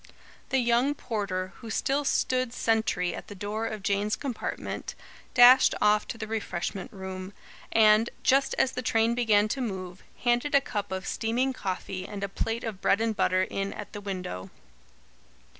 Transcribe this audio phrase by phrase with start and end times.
[0.49, 4.95] The young porter, who still stood sentry at the door of Jane's compartment,
[5.35, 7.33] dashed off to the refreshment room;
[7.71, 12.23] and, just as the train began to move, handed a cup of steaming coffee and
[12.23, 14.49] a plate of bread and butter in at the window.